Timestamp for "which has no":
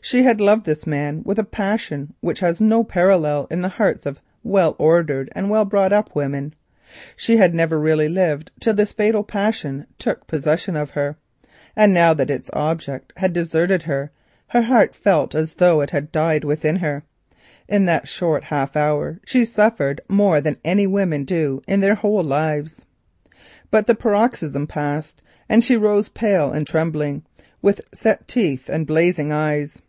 2.20-2.84